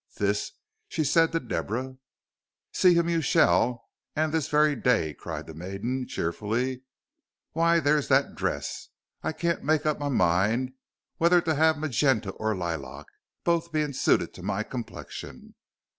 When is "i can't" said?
9.21-9.63